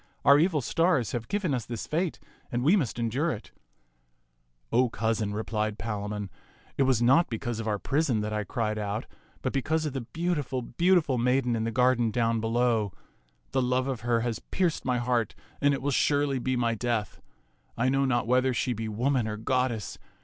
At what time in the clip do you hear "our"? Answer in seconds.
0.25-0.39, 7.67-7.77